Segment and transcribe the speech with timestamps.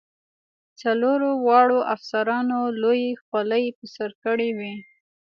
[0.81, 4.73] څلورو واړو افسرانو لویې خولۍ په سر کړې وې.